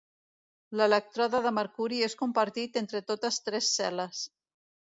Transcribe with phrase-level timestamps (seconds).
[0.79, 4.27] L'elèctrode de mercuri és compartit entre totes tres cel·les.